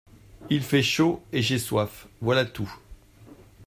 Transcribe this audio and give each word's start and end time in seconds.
Il 0.49 0.63
fait 0.63 0.81
chaud, 0.81 1.21
et 1.31 1.43
j'ai 1.43 1.59
soif, 1.59 2.07
voilà 2.21 2.43
tout. 2.43 2.75